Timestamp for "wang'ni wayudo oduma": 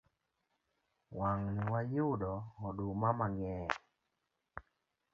1.17-3.09